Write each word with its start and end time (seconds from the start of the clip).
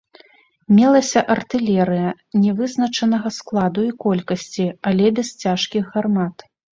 Мелася 0.77 1.21
артылерыя 1.33 2.09
нявызначанага 2.45 3.29
складу 3.37 3.81
і 3.89 3.91
колькасці, 4.07 4.65
але 4.93 5.05
без 5.21 5.29
цяжкіх 5.45 5.83
гармат. 5.97 6.35